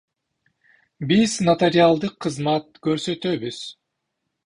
Биз 1.11 1.35
нотариалдык 1.51 2.17
кызмат 2.27 2.83
көрсөтөбүз. 2.89 3.65